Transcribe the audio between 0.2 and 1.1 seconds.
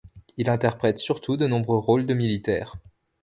Il interprète